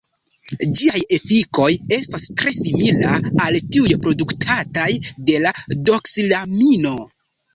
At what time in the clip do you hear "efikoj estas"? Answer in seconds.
1.17-2.23